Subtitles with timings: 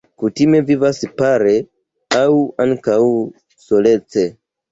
[0.21, 1.51] Kutime vivas pare,
[2.21, 2.25] aŭ
[2.65, 2.99] ankaŭ
[3.67, 4.27] solece.